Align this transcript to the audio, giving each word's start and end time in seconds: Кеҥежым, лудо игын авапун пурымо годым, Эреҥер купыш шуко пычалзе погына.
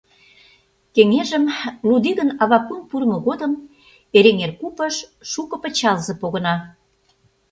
Кеҥежым, 0.95 1.45
лудо 1.87 2.07
игын 2.11 2.29
авапун 2.43 2.79
пурымо 2.89 3.17
годым, 3.27 3.51
Эреҥер 4.17 4.51
купыш 4.59 4.95
шуко 5.31 5.55
пычалзе 5.63 6.13
погына. 6.21 6.55